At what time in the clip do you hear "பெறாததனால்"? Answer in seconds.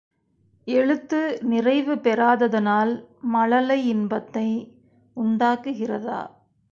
1.97-2.93